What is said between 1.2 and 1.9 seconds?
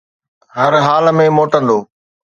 موٽندو.